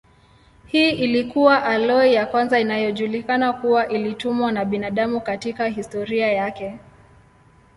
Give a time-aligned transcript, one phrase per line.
[0.67, 6.79] Hii ilikuwa aloi ya kwanza inayojulikana kuwa ilitumiwa na binadamu katika historia yake.